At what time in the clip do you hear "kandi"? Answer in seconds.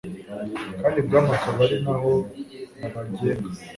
0.79-0.97